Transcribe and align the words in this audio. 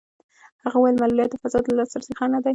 هغې 0.63 0.77
وویل 0.77 0.99
معلولیت 1.01 1.29
د 1.31 1.35
فضا 1.43 1.59
د 1.63 1.67
لاسرسي 1.77 2.13
خنډ 2.17 2.31
نه 2.35 2.39
دی. 2.43 2.49